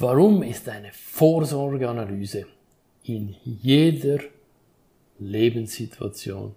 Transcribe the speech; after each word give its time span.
Warum 0.00 0.44
ist 0.44 0.68
eine 0.68 0.92
Vorsorgeanalyse 0.92 2.46
in 3.02 3.34
jeder 3.42 4.20
Lebenssituation 5.18 6.54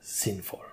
sinnvoll? 0.00 0.64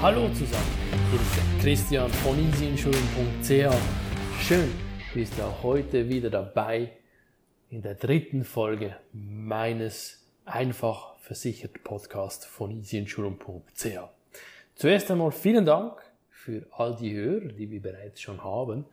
Hallo 0.00 0.28
zusammen, 0.34 0.62
hier 1.10 1.20
ist 1.20 1.36
der 1.36 1.60
Christian 1.60 2.10
von 2.10 2.38
easyinsurance.ch. 2.38 3.74
Schön, 4.40 4.70
bist 5.14 5.36
du 5.36 5.42
auch 5.42 5.64
heute 5.64 6.08
wieder 6.08 6.30
dabei 6.30 6.92
in 7.70 7.82
der 7.82 7.96
dritten 7.96 8.44
Folge 8.44 8.94
meines 9.12 10.21
einfach 10.44 11.16
versichert 11.18 11.82
Podcast 11.84 12.46
von 12.46 12.70
easyinsurance.ch. 12.70 13.86
Zuerst 14.74 15.10
einmal 15.10 15.30
vielen 15.30 15.64
Dank 15.64 16.02
für 16.30 16.66
all 16.72 16.96
die 16.96 17.14
Hörer, 17.14 17.52
die 17.52 17.70
wir 17.70 17.80
bereits 17.80 18.20
schon 18.20 18.42
haben. 18.42 18.84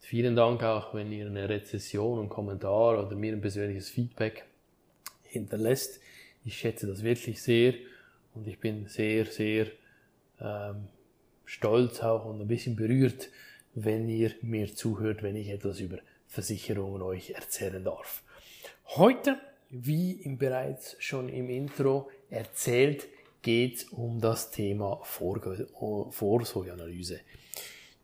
Vielen 0.00 0.34
Dank 0.34 0.62
auch, 0.62 0.94
wenn 0.94 1.12
ihr 1.12 1.26
eine 1.26 1.48
Rezession, 1.48 2.18
einen 2.18 2.28
Kommentar 2.28 3.04
oder 3.04 3.14
mir 3.14 3.32
ein 3.32 3.40
persönliches 3.40 3.90
Feedback 3.90 4.44
hinterlässt. 5.22 6.00
Ich 6.44 6.58
schätze 6.58 6.86
das 6.86 7.04
wirklich 7.04 7.40
sehr 7.42 7.74
und 8.34 8.48
ich 8.48 8.58
bin 8.58 8.86
sehr, 8.88 9.26
sehr 9.26 9.66
ähm, 10.40 10.88
stolz 11.44 12.02
auch 12.02 12.24
und 12.24 12.40
ein 12.40 12.48
bisschen 12.48 12.74
berührt, 12.76 13.28
wenn 13.74 14.08
ihr 14.08 14.32
mir 14.42 14.74
zuhört, 14.74 15.22
wenn 15.22 15.36
ich 15.36 15.50
etwas 15.50 15.80
über 15.80 15.98
Versicherungen 16.26 17.02
euch 17.02 17.30
erzählen 17.30 17.84
darf. 17.84 18.22
Heute 18.86 19.38
wie 19.70 20.12
im 20.12 20.36
bereits 20.36 20.96
schon 20.98 21.28
im 21.28 21.48
Intro 21.48 22.10
erzählt, 22.28 23.06
geht 23.42 23.76
es 23.76 23.84
um 23.84 24.20
das 24.20 24.50
Thema 24.50 25.00
Vorsorgeanalyse. 25.04 27.20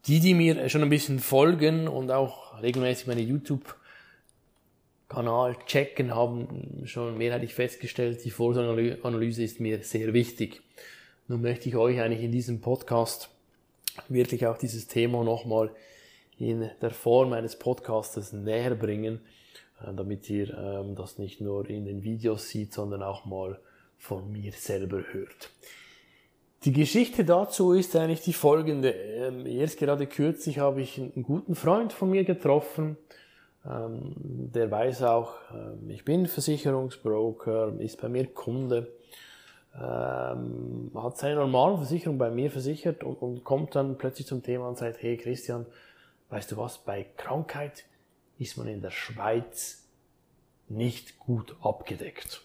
Die, 0.07 0.21
die 0.21 0.35
mir 0.35 0.69
schon 0.69 0.83
ein 0.83 0.89
bisschen 0.89 1.19
folgen 1.19 1.89
und 1.89 2.13
auch 2.13 2.63
regelmäßig 2.63 3.09
meine 3.09 3.23
YouTube-Kanal 3.23 5.57
checken, 5.67 6.15
haben 6.15 6.83
schon 6.85 7.19
mehrheitlich 7.19 7.55
festgestellt, 7.55 8.25
die 8.25 8.31
Vorsorgeanalyse 8.31 9.43
ist 9.43 9.59
mir 9.59 9.83
sehr 9.83 10.15
wichtig. 10.15 10.63
Nun 11.27 11.43
möchte 11.43 11.69
ich 11.69 11.75
euch 11.75 12.01
eigentlich 12.01 12.23
in 12.23 12.31
diesem 12.31 12.61
Podcast 12.61 13.31
wirklich 14.09 14.47
auch 14.47 14.59
dieses 14.59 14.87
Thema 14.87 15.25
nochmal 15.25 15.73
in 16.39 16.71
der 16.81 16.93
Form 16.93 17.33
eines 17.33 17.59
Podcastes 17.59 18.33
näher 18.33 18.77
bringen 18.77 19.19
damit 19.81 20.29
ihr 20.31 20.57
ähm, 20.57 20.95
das 20.95 21.19
nicht 21.19 21.41
nur 21.41 21.69
in 21.69 21.85
den 21.85 22.03
Videos 22.03 22.49
sieht, 22.49 22.73
sondern 22.73 23.03
auch 23.03 23.27
mal 23.27 23.59
von 23.99 24.31
mir 24.33 24.53
selber 24.53 25.03
hört. 25.13 25.51
Die 26.65 26.73
Geschichte 26.73 27.25
dazu 27.25 27.73
ist 27.73 27.95
eigentlich 27.95 28.23
die 28.23 28.33
folgende. 28.33 28.91
Ähm, 28.91 29.47
erst 29.47 29.79
gerade 29.79 30.07
kürzlich 30.07 30.59
habe 30.59 30.81
ich 30.81 30.99
einen 30.99 31.23
guten 31.23 31.55
Freund 31.55 31.93
von 31.93 32.11
mir 32.11 32.25
getroffen, 32.25 32.97
ähm, 33.65 34.15
der 34.17 34.71
weiß 34.71 35.03
auch, 35.03 35.35
ich 35.89 36.05
bin 36.05 36.27
Versicherungsbroker, 36.27 37.75
ist 37.79 38.01
bei 38.01 38.09
mir 38.09 38.27
Kunde, 38.27 38.93
hat 39.75 41.19
seine 41.19 41.35
normale 41.35 41.77
Versicherung 41.77 42.17
bei 42.17 42.31
mir 42.31 42.51
versichert 42.51 43.05
und, 43.05 43.17
und 43.17 43.45
kommt 43.45 43.75
dann 43.75 43.99
plötzlich 43.99 44.27
zum 44.27 44.43
Thema 44.43 44.69
und 44.69 44.79
sagt, 44.79 45.03
hey 45.03 45.19
Christian, 45.19 45.67
weißt 46.31 46.53
du 46.53 46.57
was, 46.57 46.79
bei 46.79 47.05
Krankheit 47.17 47.85
ist 48.39 48.57
man 48.57 48.69
in 48.69 48.83
der 48.83 48.91
Schweiz 48.91 49.87
nicht 50.69 51.19
gut 51.19 51.57
abgedeckt. 51.63 52.43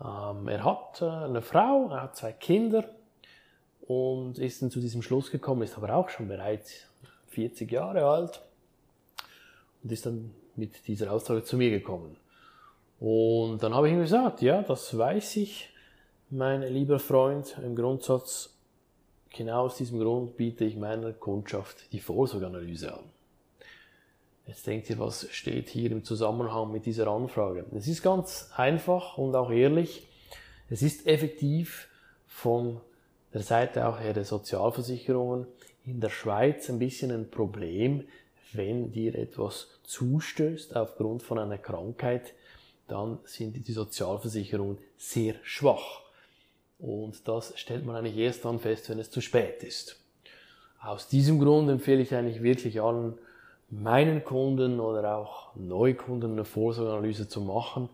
Ähm, 0.00 0.48
er 0.48 0.64
hat 0.64 1.02
äh, 1.02 1.06
eine 1.06 1.42
Frau, 1.42 1.88
er 1.90 2.02
hat 2.02 2.16
zwei 2.16 2.32
Kinder 2.32 2.84
und 3.86 4.38
ist 4.38 4.62
dann 4.62 4.70
zu 4.70 4.80
diesem 4.80 5.02
Schluss 5.02 5.30
gekommen, 5.30 5.62
ist 5.62 5.76
aber 5.76 5.94
auch 5.94 6.08
schon 6.08 6.28
bereits 6.28 6.86
40 7.28 7.70
Jahre 7.70 8.04
alt 8.04 8.40
und 9.82 9.90
ist 9.90 10.06
dann 10.06 10.34
mit 10.56 10.86
dieser 10.86 11.12
Aussage 11.12 11.42
zu 11.44 11.56
mir 11.56 11.70
gekommen. 11.70 12.16
Und 13.00 13.62
dann 13.62 13.74
habe 13.74 13.88
ich 13.88 13.94
ihm 13.94 14.00
gesagt, 14.00 14.42
ja, 14.42 14.62
das 14.62 14.96
weiß 14.96 15.36
ich, 15.36 15.70
mein 16.30 16.62
lieber 16.62 16.98
Freund, 16.98 17.56
im 17.62 17.74
Grundsatz, 17.74 18.54
genau 19.30 19.64
aus 19.64 19.76
diesem 19.76 20.00
Grund 20.00 20.36
biete 20.36 20.64
ich 20.64 20.76
meiner 20.76 21.12
Kundschaft 21.12 21.92
die 21.92 22.00
Vorsorgeanalyse 22.00 22.94
an. 22.94 23.04
Jetzt 24.48 24.66
denkt 24.66 24.88
ihr, 24.88 24.98
was 24.98 25.28
steht 25.30 25.68
hier 25.68 25.92
im 25.92 26.04
Zusammenhang 26.04 26.72
mit 26.72 26.86
dieser 26.86 27.06
Anfrage? 27.08 27.66
Es 27.76 27.86
ist 27.86 28.02
ganz 28.02 28.50
einfach 28.56 29.18
und 29.18 29.36
auch 29.36 29.50
ehrlich. 29.50 30.08
Es 30.70 30.80
ist 30.80 31.06
effektiv 31.06 31.88
von 32.26 32.80
der 33.34 33.42
Seite 33.42 33.86
auch 33.86 34.00
her 34.00 34.14
der 34.14 34.24
Sozialversicherungen 34.24 35.46
in 35.84 36.00
der 36.00 36.08
Schweiz 36.08 36.70
ein 36.70 36.78
bisschen 36.78 37.10
ein 37.10 37.30
Problem, 37.30 38.08
wenn 38.54 38.90
dir 38.90 39.16
etwas 39.16 39.68
zustößt 39.82 40.74
aufgrund 40.76 41.22
von 41.22 41.38
einer 41.38 41.58
Krankheit, 41.58 42.32
dann 42.86 43.18
sind 43.24 43.68
die 43.68 43.72
Sozialversicherungen 43.72 44.78
sehr 44.96 45.34
schwach. 45.42 46.00
Und 46.78 47.28
das 47.28 47.52
stellt 47.56 47.84
man 47.84 47.96
eigentlich 47.96 48.16
erst 48.16 48.46
dann 48.46 48.60
fest, 48.60 48.88
wenn 48.88 48.98
es 48.98 49.10
zu 49.10 49.20
spät 49.20 49.62
ist. 49.62 50.00
Aus 50.80 51.06
diesem 51.06 51.38
Grund 51.38 51.68
empfehle 51.68 52.00
ich 52.00 52.14
eigentlich 52.14 52.42
wirklich 52.42 52.80
allen 52.80 53.18
meinen 53.70 54.24
Kunden 54.24 54.80
oder 54.80 55.18
auch 55.18 55.54
Neukunden 55.54 56.32
eine 56.32 56.44
Vorsorgeanalyse 56.44 57.28
zu 57.28 57.40
machen, 57.40 57.88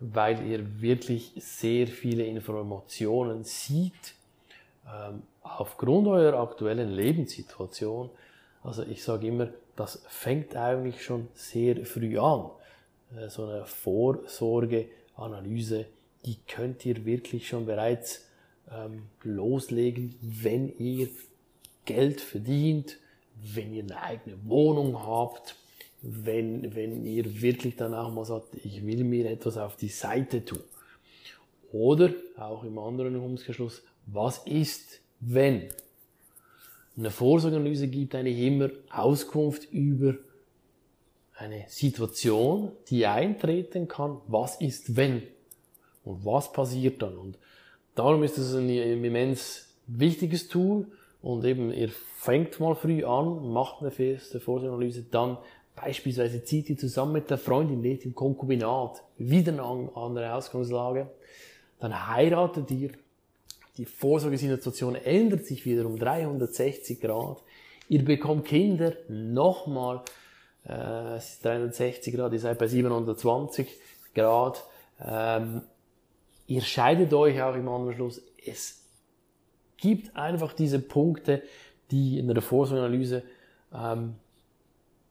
weil 0.00 0.44
ihr 0.46 0.80
wirklich 0.80 1.32
sehr 1.36 1.86
viele 1.86 2.24
Informationen 2.24 3.44
sieht 3.44 4.14
ähm, 4.86 5.22
aufgrund 5.42 6.08
eurer 6.08 6.40
aktuellen 6.40 6.90
Lebenssituation. 6.90 8.10
Also 8.62 8.82
ich 8.82 9.04
sage 9.04 9.28
immer, 9.28 9.48
das 9.76 10.02
fängt 10.08 10.56
eigentlich 10.56 11.04
schon 11.04 11.28
sehr 11.34 11.84
früh 11.84 12.18
an. 12.18 12.46
Äh, 13.16 13.28
so 13.28 13.44
eine 13.44 13.66
Vorsorgeanalyse, 13.66 15.84
die 16.24 16.38
könnt 16.48 16.86
ihr 16.86 17.04
wirklich 17.04 17.48
schon 17.48 17.66
bereits 17.66 18.26
ähm, 18.70 19.02
loslegen, 19.22 20.14
wenn 20.20 20.76
ihr 20.78 21.08
Geld 21.84 22.20
verdient, 22.20 22.98
wenn 23.42 23.74
ihr 23.74 23.84
eine 23.84 24.00
eigene 24.00 24.36
Wohnung 24.44 24.98
habt, 25.06 25.56
wenn, 26.02 26.74
wenn 26.74 27.04
ihr 27.04 27.40
wirklich 27.42 27.76
dann 27.76 27.94
auch 27.94 28.12
mal 28.12 28.24
sagt, 28.24 28.54
ich 28.64 28.84
will 28.86 29.04
mir 29.04 29.30
etwas 29.30 29.56
auf 29.56 29.76
die 29.76 29.88
Seite 29.88 30.44
tun. 30.44 30.62
Oder 31.72 32.12
auch 32.36 32.64
im 32.64 32.78
anderen 32.78 33.16
Umkehrschluss, 33.16 33.82
was 34.06 34.38
ist, 34.46 35.00
wenn? 35.20 35.68
Eine 36.96 37.10
Vorsorgeanalyse 37.10 37.88
gibt 37.88 38.14
eigentlich 38.14 38.38
immer 38.38 38.70
Auskunft 38.90 39.70
über 39.72 40.16
eine 41.34 41.64
Situation, 41.68 42.72
die 42.88 43.06
eintreten 43.06 43.88
kann. 43.88 44.20
Was 44.26 44.60
ist, 44.60 44.96
wenn? 44.96 45.22
Und 46.04 46.24
was 46.24 46.52
passiert 46.52 47.00
dann? 47.02 47.16
Und 47.16 47.38
darum 47.94 48.22
ist 48.22 48.36
es 48.36 48.54
ein 48.54 48.68
immens 48.68 49.68
wichtiges 49.86 50.48
Tool, 50.48 50.86
und 51.22 51.44
eben, 51.44 51.72
ihr 51.72 51.90
fängt 52.16 52.58
mal 52.60 52.74
früh 52.74 53.04
an, 53.04 53.52
macht 53.52 53.80
eine 53.80 53.90
feste 53.90 54.40
Vorsorgeanalyse, 54.40 55.04
dann 55.10 55.38
beispielsweise 55.76 56.42
zieht 56.44 56.70
ihr 56.70 56.78
zusammen 56.78 57.12
mit 57.12 57.30
der 57.30 57.38
Freundin, 57.38 57.82
lebt 57.82 58.04
im 58.04 58.14
Konkubinat, 58.14 59.02
wieder 59.18 59.52
eine 59.52 59.62
andere 59.94 60.34
Ausgangslage, 60.34 61.10
dann 61.78 62.08
heiratet 62.08 62.70
ihr, 62.70 62.90
die 63.76 63.86
Vorsorgesituation 63.86 64.94
ändert 64.96 65.46
sich 65.46 65.64
wieder 65.64 65.86
um 65.86 65.98
360 65.98 67.00
Grad, 67.00 67.42
ihr 67.88 68.04
bekommt 68.04 68.46
Kinder, 68.46 68.94
nochmal, 69.08 70.02
äh, 70.66 71.16
es 71.16 71.34
ist 71.34 71.44
360 71.44 72.14
Grad, 72.14 72.32
ihr 72.32 72.40
seid 72.40 72.58
bei 72.58 72.66
720 72.66 73.68
Grad, 74.14 74.64
ähm, 75.02 75.62
ihr 76.46 76.62
scheidet 76.62 77.12
euch 77.14 77.40
auch 77.42 77.54
im 77.54 77.68
Anschluss, 77.68 78.20
es 78.44 78.79
gibt 79.80 80.16
einfach 80.16 80.52
diese 80.52 80.78
Punkte, 80.78 81.42
die 81.90 82.18
in 82.18 82.28
der 82.28 82.42
Vorsorgeanalyse 82.42 83.22
ähm, 83.74 84.14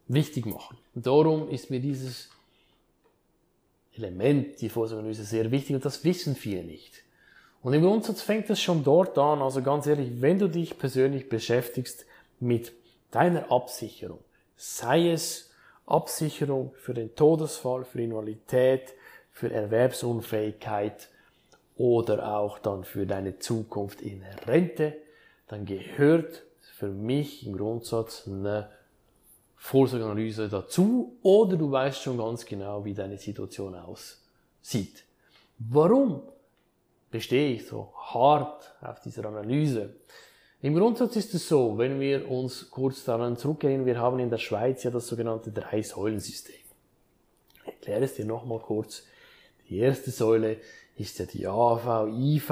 wichtig 0.07 0.45
machen. 0.45 0.77
Und 0.95 1.06
darum 1.06 1.50
ist 1.50 1.69
mir 1.69 1.80
dieses 1.80 2.30
Element, 3.94 4.62
die 4.62 4.69
Vorsorgeanalyse, 4.69 5.24
sehr 5.24 5.51
wichtig 5.51 5.75
und 5.75 5.86
das 5.86 6.04
wissen 6.04 6.36
viele 6.36 6.63
nicht. 6.63 7.04
Und 7.62 7.74
im 7.74 7.81
Grundsatz 7.81 8.21
fängt 8.21 8.50
es 8.50 8.62
schon 8.62 8.83
dort 8.83 9.18
an, 9.18 9.42
also 9.42 9.62
ganz 9.62 9.86
ehrlich, 9.86 10.21
wenn 10.21 10.39
du 10.39 10.48
dich 10.48 10.77
persönlich 10.77 11.27
beschäftigst 11.27 12.06
mit 12.39 12.72
deiner 13.12 13.51
Absicherung, 13.51 14.19
sei 14.56 15.12
es 15.12 15.51
Absicherung 15.86 16.72
für 16.77 16.94
den 16.94 17.15
Todesfall, 17.15 17.83
für 17.83 18.01
Invalidität, 18.01 18.94
für 19.31 19.51
Erwerbsunfähigkeit, 19.51 21.10
oder 21.80 22.36
auch 22.36 22.60
dann 22.60 22.84
für 22.84 23.08
deine 23.08 23.40
Zukunft 23.40 24.02
in 24.02 24.22
Rente, 24.46 24.98
dann 25.48 25.66
gehört 25.66 26.44
für 26.76 26.90
mich 26.90 27.48
im 27.48 27.56
Grundsatz 27.56 28.28
eine 28.28 28.70
Vorsorgeanalyse 29.56 30.50
dazu 30.50 31.18
oder 31.22 31.56
du 31.56 31.72
weißt 31.72 32.02
schon 32.02 32.18
ganz 32.18 32.46
genau, 32.46 32.84
wie 32.84 32.94
deine 32.94 33.18
Situation 33.18 33.76
aussieht. 33.76 35.06
Warum 35.58 36.22
bestehe 37.12 37.54
ich 37.54 37.66
so 37.66 37.94
hart 37.96 38.75
auf 38.82 39.00
dieser 39.00 39.25
Analyse? 39.25 39.96
Im 40.62 40.75
Grundsatz 40.75 41.16
ist 41.16 41.34
es 41.34 41.48
so, 41.48 41.78
wenn 41.78 42.02
wir 42.02 42.30
uns 42.30 42.70
kurz 42.70 43.06
daran 43.06 43.38
zurückgehen, 43.38 43.86
wir 43.86 43.98
haben 43.98 44.20
in 44.20 44.30
der 44.30 44.38
Schweiz 44.38 44.84
ja 44.84 44.92
das 44.92 45.08
sogenannte 45.08 45.50
Drei-Säulen-System. 45.52 46.56
Ich 47.64 47.68
erkläre 47.68 48.04
es 48.04 48.16
dir 48.16 48.25
nochmal 48.25 48.60
kurz. 48.60 49.06
Die 49.70 49.78
erste 49.78 50.12
Säule 50.12 50.58
ist 51.00 51.19
ja 51.19 51.25
die 51.25 51.48
AV, 51.48 52.07
IV. 52.07 52.51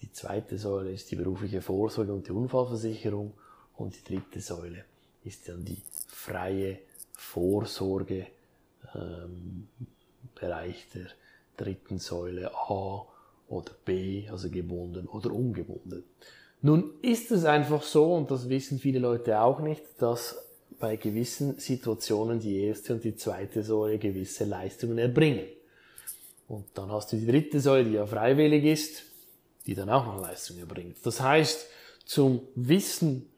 Die 0.00 0.12
zweite 0.12 0.58
Säule 0.58 0.92
ist 0.92 1.10
die 1.10 1.16
berufliche 1.16 1.62
Vorsorge 1.62 2.12
und 2.12 2.26
die 2.26 2.32
Unfallversicherung. 2.32 3.32
Und 3.76 3.96
die 3.96 4.14
dritte 4.14 4.40
Säule 4.40 4.84
ist 5.24 5.48
dann 5.48 5.64
die 5.64 5.82
freie 6.06 6.78
Vorsorge 7.12 8.26
ähm, 8.94 9.68
Bereich 10.34 10.86
der 10.94 11.06
dritten 11.56 11.98
Säule 11.98 12.52
A 12.54 13.06
oder 13.48 13.72
B, 13.84 14.28
also 14.28 14.50
gebunden 14.50 15.06
oder 15.06 15.32
ungebunden. 15.32 16.04
Nun 16.62 16.94
ist 17.02 17.30
es 17.30 17.44
einfach 17.44 17.82
so, 17.82 18.14
und 18.14 18.30
das 18.30 18.48
wissen 18.48 18.78
viele 18.78 18.98
Leute 18.98 19.40
auch 19.40 19.60
nicht, 19.60 19.82
dass 19.98 20.36
bei 20.78 20.96
gewissen 20.96 21.58
Situationen 21.58 22.40
die 22.40 22.64
erste 22.64 22.94
und 22.94 23.04
die 23.04 23.16
zweite 23.16 23.62
Säule 23.62 23.98
gewisse 23.98 24.44
Leistungen 24.44 24.98
erbringen. 24.98 25.46
Und 26.48 26.66
dann 26.74 26.92
hast 26.92 27.12
du 27.12 27.16
die 27.16 27.26
dritte 27.26 27.60
Säule, 27.60 27.84
die 27.84 27.94
ja 27.94 28.06
freiwillig 28.06 28.64
ist, 28.64 29.02
die 29.66 29.74
dann 29.74 29.88
auch 29.88 30.04
noch 30.06 30.20
Leistungen 30.20 30.60
erbringt. 30.60 30.98
Das 31.04 31.20
heißt, 31.20 31.66
zum 32.04 32.42
Wissen, 32.54 33.30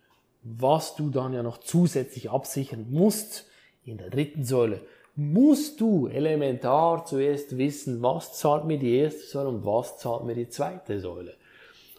was 0.43 0.97
du 0.97 1.11
dann 1.11 1.32
ja 1.32 1.43
noch 1.43 1.58
zusätzlich 1.58 2.31
absichern 2.31 2.87
musst 2.91 3.47
in 3.85 3.99
der 3.99 4.11
dritten 4.11 4.44
Säule, 4.44 4.81
musst 5.14 5.81
du 5.81 6.08
elementar 6.08 7.06
zuerst 7.06 7.56
wissen, 7.56 8.03
was 8.03 8.35
zahlt 8.35 8.64
mir 8.64 8.79
die 8.79 8.97
erste 8.97 9.23
Säule 9.23 9.49
und 9.49 9.64
was 9.64 9.99
zahlt 9.99 10.25
mir 10.25 10.35
die 10.35 10.49
zweite 10.49 11.00
Säule. 11.00 11.35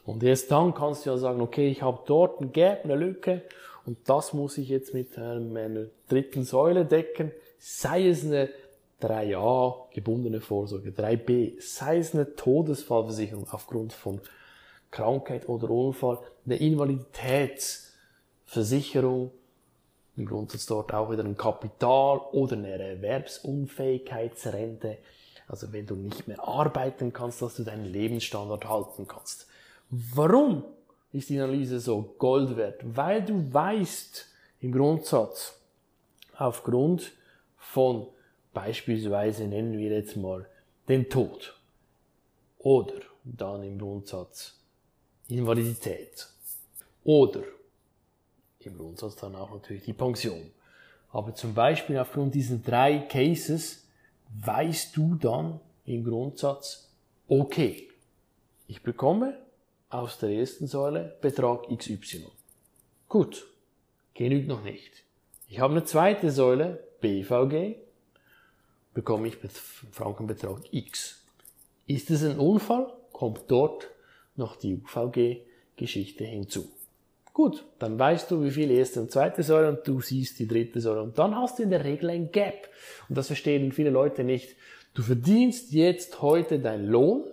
Und 0.05 0.23
erst 0.23 0.51
dann 0.51 0.73
kannst 0.73 1.05
du 1.05 1.09
ja 1.09 1.17
sagen, 1.17 1.41
okay, 1.41 1.67
ich 1.67 1.81
habe 1.81 1.99
dort 2.05 2.39
ein 2.41 2.51
Gap, 2.51 2.85
eine 2.85 2.95
Lücke 2.95 3.41
und 3.85 3.97
das 4.07 4.33
muss 4.33 4.57
ich 4.57 4.69
jetzt 4.69 4.93
mit 4.93 5.17
meiner 5.17 5.87
dritten 6.07 6.43
Säule 6.43 6.85
decken, 6.85 7.31
sei 7.57 8.07
es 8.07 8.23
eine 8.23 8.49
3a 9.01 9.89
gebundene 9.93 10.41
Vorsorge, 10.41 10.89
3b, 10.89 11.61
sei 11.61 11.99
es 11.99 12.15
eine 12.15 12.35
Todesfallversicherung 12.35 13.47
aufgrund 13.51 13.93
von 13.93 14.19
Krankheit 14.89 15.47
oder 15.47 15.69
Unfall, 15.69 16.17
eine 16.45 16.55
Invaliditätsversicherung, 16.55 19.29
im 20.15 20.25
Grundsatz 20.25 20.65
dort 20.65 20.91
auch 20.93 21.11
wieder 21.11 21.23
ein 21.23 21.37
Kapital 21.37 22.17
oder 22.31 22.57
eine 22.57 22.71
Erwerbsunfähigkeitsrente, 22.71 24.97
also 25.47 25.71
wenn 25.71 25.85
du 25.85 25.95
nicht 25.95 26.27
mehr 26.27 26.45
arbeiten 26.45 27.13
kannst, 27.13 27.41
dass 27.41 27.55
du 27.55 27.63
deinen 27.63 27.85
Lebensstandard 27.85 28.67
halten 28.67 29.07
kannst. 29.07 29.47
Warum 29.89 30.65
ist 31.13 31.29
die 31.29 31.39
Analyse 31.39 31.79
so 31.79 32.15
Gold 32.17 32.57
wert? 32.57 32.81
Weil 32.83 33.23
du 33.23 33.53
weißt, 33.53 34.25
im 34.61 34.71
Grundsatz, 34.71 35.59
aufgrund 36.35 37.11
von 37.57 38.07
beispielsweise 38.57 39.45
nennen 39.47 39.77
wir 39.77 39.91
jetzt 39.91 40.17
mal 40.17 40.47
den 40.89 41.07
Tod 41.09 41.55
oder 42.57 43.01
dann 43.23 43.61
im 43.61 43.77
Grundsatz 43.77 44.59
Invalidität 45.27 46.27
oder 47.03 47.43
im 48.61 48.75
Grundsatz 48.75 49.15
dann 49.17 49.35
auch 49.35 49.51
natürlich 49.51 49.83
die 49.83 49.93
Pension. 49.93 50.49
Aber 51.11 51.35
zum 51.35 51.53
Beispiel 51.53 51.99
aufgrund 51.99 52.33
dieser 52.33 52.57
drei 52.57 52.97
Cases 52.97 53.85
weißt 54.43 54.97
du 54.97 55.13
dann 55.13 55.59
im 55.85 56.03
Grundsatz, 56.03 56.89
okay, 57.27 57.87
ich 58.67 58.81
bekomme 58.81 59.37
aus 59.89 60.17
der 60.17 60.29
ersten 60.31 60.65
Säule 60.65 61.15
Betrag 61.21 61.67
XY. 61.69 62.25
Gut, 63.07 63.45
genügt 64.15 64.47
noch 64.47 64.63
nicht. 64.63 65.03
Ich 65.47 65.59
habe 65.59 65.73
eine 65.73 65.85
zweite 65.85 66.31
Säule, 66.31 66.83
BVG, 67.01 67.86
bekomme 68.97 69.27
ich 69.27 69.37
Frankenbetrag 69.91 70.59
X. 70.71 71.23
Ist 71.85 72.09
es 72.09 72.23
ein 72.23 72.39
Unfall, 72.39 72.91
kommt 73.11 73.43
dort 73.47 73.91
noch 74.35 74.55
die 74.55 74.73
UVG-Geschichte 74.73 76.23
hinzu. 76.23 76.67
Gut, 77.31 77.63
dann 77.77 77.99
weißt 77.99 78.31
du, 78.31 78.43
wie 78.43 78.49
viel 78.49 78.71
erste 78.71 78.99
und 78.99 79.11
zweite 79.11 79.43
Säule 79.43 79.69
und 79.69 79.87
du 79.87 80.01
siehst 80.01 80.39
die 80.39 80.47
dritte 80.47 80.81
Säule 80.81 81.03
und 81.03 81.19
dann 81.19 81.35
hast 81.35 81.59
du 81.59 81.63
in 81.63 81.69
der 81.69 81.83
Regel 81.83 82.09
ein 82.09 82.31
Gap. 82.31 82.69
Und 83.07 83.15
das 83.15 83.27
verstehen 83.27 83.71
viele 83.71 83.91
Leute 83.91 84.23
nicht. 84.23 84.55
Du 84.95 85.03
verdienst 85.03 85.73
jetzt 85.73 86.23
heute 86.23 86.57
deinen 86.57 86.87
Lohn, 86.87 87.23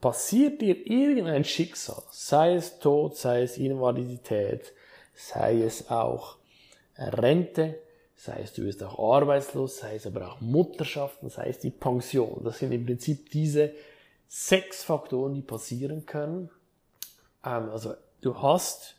passiert 0.00 0.62
dir 0.62 0.84
irgendein 0.84 1.44
Schicksal, 1.44 2.02
sei 2.10 2.54
es 2.54 2.80
Tod, 2.80 3.16
sei 3.16 3.42
es 3.42 3.56
Invalidität, 3.56 4.72
sei 5.14 5.62
es 5.62 5.92
auch 5.92 6.38
Rente, 6.98 7.78
sei 8.22 8.40
es 8.40 8.52
du 8.52 8.62
wirst 8.62 8.84
auch 8.84 9.16
arbeitslos, 9.16 9.78
sei 9.78 9.96
es 9.96 10.06
aber 10.06 10.30
auch 10.30 10.40
Mutterschaften, 10.40 11.28
sei 11.28 11.48
es 11.48 11.58
die 11.58 11.70
Pension. 11.70 12.44
Das 12.44 12.60
sind 12.60 12.70
im 12.70 12.86
Prinzip 12.86 13.30
diese 13.30 13.72
sechs 14.28 14.84
Faktoren, 14.84 15.34
die 15.34 15.42
passieren 15.42 16.06
können. 16.06 16.48
Ähm, 17.44 17.68
also 17.70 17.94
du 18.20 18.40
hast 18.40 18.94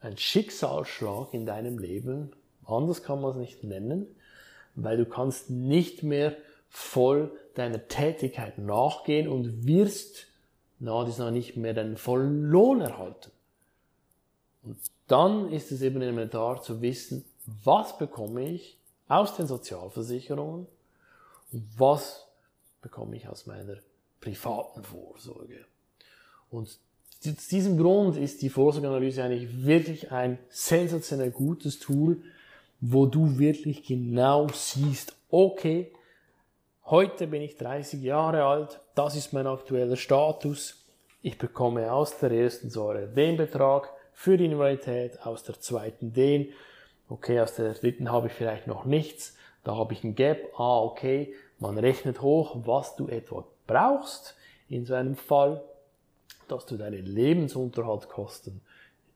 einen 0.00 0.16
Schicksalsschlag 0.16 1.34
in 1.34 1.44
deinem 1.44 1.78
Leben, 1.78 2.32
anders 2.64 3.02
kann 3.02 3.20
man 3.20 3.32
es 3.32 3.36
nicht 3.36 3.62
nennen, 3.62 4.06
weil 4.74 4.96
du 4.96 5.04
kannst 5.04 5.50
nicht 5.50 6.02
mehr 6.02 6.34
voll 6.70 7.30
deiner 7.56 7.88
Tätigkeit 7.88 8.56
nachgehen 8.56 9.28
und 9.28 9.66
wirst 9.66 10.28
na 10.78 11.04
dies 11.04 11.18
noch 11.18 11.30
nicht 11.30 11.58
mehr 11.58 11.74
deinen 11.74 11.98
vollen 11.98 12.44
Lohn 12.44 12.80
erhalten. 12.80 13.30
Und 14.62 14.78
dann 15.08 15.52
ist 15.52 15.72
es 15.72 15.82
eben 15.82 16.00
elementar 16.00 16.62
zu 16.62 16.80
wissen, 16.80 17.26
was 17.64 17.96
bekomme 17.98 18.48
ich 18.48 18.78
aus 19.08 19.36
den 19.36 19.46
Sozialversicherungen 19.46 20.66
und 21.52 21.64
was 21.76 22.26
bekomme 22.82 23.16
ich 23.16 23.28
aus 23.28 23.46
meiner 23.46 23.76
privaten 24.20 24.82
Vorsorge. 24.82 25.64
Und 26.50 26.78
aus 27.26 27.46
diesem 27.48 27.78
Grund 27.78 28.16
ist 28.16 28.42
die 28.42 28.50
Vorsorgeanalyse 28.50 29.22
eigentlich 29.22 29.64
wirklich 29.64 30.12
ein 30.12 30.38
sensationell 30.48 31.30
gutes 31.30 31.78
Tool, 31.78 32.22
wo 32.80 33.06
du 33.06 33.38
wirklich 33.38 33.84
genau 33.84 34.48
siehst, 34.48 35.14
okay, 35.30 35.92
Heute 36.88 37.26
bin 37.26 37.42
ich 37.42 37.56
30 37.56 38.00
Jahre 38.00 38.44
alt, 38.44 38.78
das 38.94 39.16
ist 39.16 39.32
mein 39.32 39.48
aktueller 39.48 39.96
Status. 39.96 40.84
Ich 41.20 41.36
bekomme 41.36 41.90
aus 41.90 42.16
der 42.18 42.30
ersten 42.30 42.70
Säule 42.70 43.08
den 43.08 43.36
Betrag 43.36 43.90
für 44.12 44.36
die 44.36 44.44
Invalidität, 44.44 45.20
aus 45.26 45.42
der 45.42 45.58
zweiten 45.58 46.12
den. 46.12 46.52
Okay, 47.08 47.40
aus 47.40 47.54
der 47.54 47.72
dritten 47.74 48.10
habe 48.10 48.26
ich 48.26 48.32
vielleicht 48.32 48.66
noch 48.66 48.84
nichts. 48.84 49.36
Da 49.64 49.76
habe 49.76 49.92
ich 49.92 50.02
ein 50.04 50.14
Gap. 50.14 50.52
Ah, 50.58 50.80
okay. 50.80 51.34
Man 51.58 51.78
rechnet 51.78 52.20
hoch, 52.20 52.56
was 52.64 52.96
du 52.96 53.08
etwa 53.08 53.44
brauchst 53.66 54.36
in 54.68 54.84
so 54.84 54.94
einem 54.94 55.16
Fall, 55.16 55.62
dass 56.48 56.66
du 56.66 56.76
deine 56.76 57.00
Lebensunterhaltskosten 57.00 58.60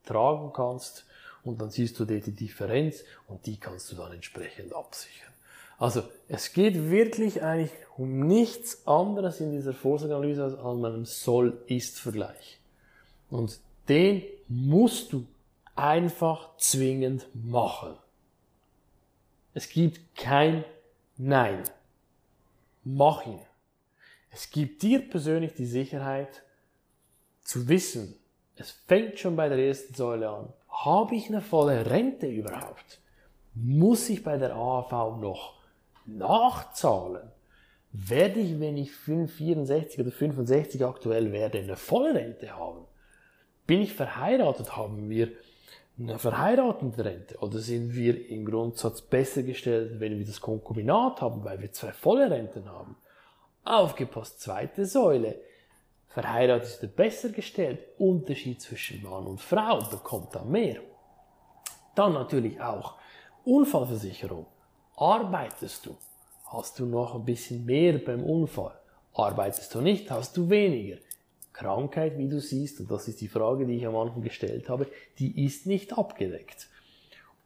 tragen 0.05 0.53
kannst. 0.53 1.05
Und 1.43 1.61
dann 1.61 1.71
siehst 1.71 1.99
du 1.99 2.05
dir 2.05 2.21
die 2.21 2.35
Differenz 2.35 3.03
und 3.27 3.47
die 3.47 3.59
kannst 3.59 3.91
du 3.91 3.97
dann 3.97 4.13
entsprechend 4.13 4.75
absichern. 4.75 5.33
Also 5.79 6.03
es 6.29 6.53
geht 6.53 6.91
wirklich 6.91 7.43
eigentlich 7.43 7.73
um 7.97 8.27
nichts 8.27 8.87
anderes 8.87 9.41
in 9.41 9.51
dieser 9.51 9.73
Vorsorgeanalyse 9.73 10.45
als 10.45 10.59
an 10.59 10.85
einem 10.85 11.07
Soll-Ist-Vergleich. 11.07 12.61
Und 13.31 13.59
den 13.89 14.23
musst 14.49 15.13
du 15.13 15.27
einfach 15.81 16.57
zwingend 16.57 17.27
machen. 17.35 17.97
Es 19.55 19.69
gibt 19.69 20.15
kein 20.17 20.65
Nein. 21.17 21.65
Mach 22.83 23.27
ihn. 23.27 23.41
Es 24.31 24.51
gibt 24.51 24.83
dir 24.83 25.07
persönlich 25.07 25.53
die 25.53 25.67
Sicherheit 25.67 26.43
zu 27.43 27.69
wissen, 27.69 28.15
es 28.57 28.71
fängt 28.71 29.19
schon 29.19 29.37
bei 29.37 29.49
der 29.49 29.59
ersten 29.59 29.95
Säule 29.95 30.29
an. 30.29 30.53
Habe 30.69 31.15
ich 31.15 31.29
eine 31.29 31.41
volle 31.41 31.91
Rente 31.91 32.27
überhaupt? 32.27 33.01
Muss 33.55 34.09
ich 34.09 34.23
bei 34.23 34.37
der 34.37 34.55
AHV 34.55 35.19
noch 35.21 35.61
nachzahlen, 36.07 37.31
werde 37.93 38.41
ich, 38.41 38.61
wenn 38.61 38.77
ich 38.77 38.93
64 38.93 40.01
oder 40.01 40.11
65 40.11 40.85
aktuell 40.85 41.33
werde, 41.33 41.59
eine 41.59 41.77
Vollrente 41.77 42.57
haben. 42.57 42.87
Bin 43.67 43.81
ich 43.81 43.93
verheiratet, 43.95 44.77
haben 44.77 45.09
wir 45.09 45.33
eine 46.01 46.19
verheiratete 46.19 47.05
Rente 47.05 47.39
oder 47.39 47.59
sind 47.59 47.95
wir 47.95 48.31
im 48.31 48.45
Grundsatz 48.45 49.03
besser 49.03 49.43
gestellt, 49.43 50.01
wenn 50.01 50.19
wir 50.19 50.25
das 50.25 50.41
Konkubinat 50.41 51.21
haben, 51.21 51.45
weil 51.45 51.61
wir 51.61 51.73
zwei 51.73 51.93
volle 51.93 52.31
Renten 52.31 52.67
haben. 52.71 52.97
Aufgepasst, 53.65 54.41
zweite 54.41 54.87
Säule. 54.87 55.41
Verheiratet 56.09 56.69
ist 56.69 56.83
er 56.83 56.89
besser 56.89 57.29
gestellt. 57.29 57.81
Unterschied 57.99 58.61
zwischen 58.61 59.03
Mann 59.03 59.27
und 59.27 59.41
Frau 59.41 59.79
bekommt 59.91 60.35
da 60.35 60.43
mehr. 60.43 60.81
Dann 61.95 62.15
natürlich 62.15 62.61
auch 62.61 62.95
Unfallversicherung. 63.45 64.47
Arbeitest 64.97 65.87
du? 65.87 65.97
Hast 66.47 66.79
du 66.79 66.87
noch 66.87 67.15
ein 67.15 67.25
bisschen 67.25 67.65
mehr 67.65 67.99
beim 67.99 68.25
Unfall? 68.25 68.79
Arbeitest 69.15 69.75
du 69.75 69.81
nicht, 69.81 70.11
hast 70.11 70.37
du 70.37 70.49
weniger. 70.49 70.97
Krankheit, 71.53 72.19
wie 72.19 72.29
du 72.29 72.41
siehst, 72.41 72.81
und 72.81 72.91
das 72.91 73.09
ist 73.09 73.21
die 73.21 73.29
Frage, 73.29 73.67
die 73.67 73.77
ich 73.77 73.87
am 73.87 73.97
Anfang 73.97 74.23
gestellt 74.23 74.69
habe, 74.69 74.87
die 75.19 75.45
ist 75.45 75.67
nicht 75.67 75.97
abgedeckt. 75.97 76.69